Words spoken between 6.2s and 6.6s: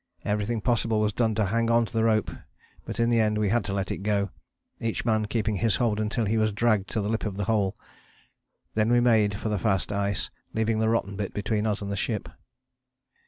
he was